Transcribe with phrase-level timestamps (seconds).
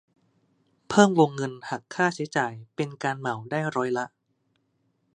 [0.89, 4.05] เพิ่มวงเงินหักค่าใช้จ่ายเป็นการเหมาได้ร้อยละ